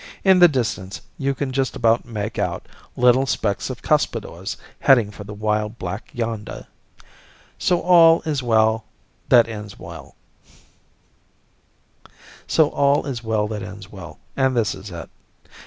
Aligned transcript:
In 0.23 0.39
the 0.39 0.47
distance, 0.47 1.01
you 1.19 1.35
can 1.35 1.51
just 1.51 1.75
about 1.75 2.05
make 2.05 2.39
out 2.39 2.65
little 2.97 3.27
specks 3.27 3.69
of 3.69 3.83
cuspidors 3.83 4.57
heading 4.79 5.11
for 5.11 5.23
the 5.23 5.33
wild 5.35 5.77
black 5.77 6.09
yonder. 6.11 6.65
So 7.59 7.81
all 7.81 8.23
is 8.25 8.41
well 8.41 8.85
that 9.29 9.47
ends 9.47 9.77
well, 9.77 10.15
and 14.35 14.57
this 14.57 14.73
is 14.73 14.89
it. 14.89 15.09